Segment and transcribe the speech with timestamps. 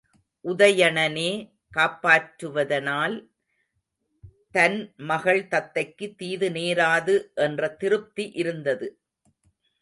[0.45, 1.51] உதயணனே
[1.75, 3.27] காப்பாற்றுவதனால்,
[4.51, 4.93] தன்
[4.97, 7.33] மகள் தத்தைக்குத் தீது நேராது
[7.35, 8.99] என்ற திருப்தி இருந்தது.